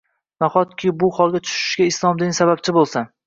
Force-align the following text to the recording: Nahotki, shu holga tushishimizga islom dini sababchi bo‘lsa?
Nahotki, 0.43 0.91
shu 1.03 1.09
holga 1.17 1.41
tushishimizga 1.45 1.87
islom 1.93 2.19
dini 2.25 2.39
sababchi 2.41 2.75
bo‘lsa? 2.79 3.05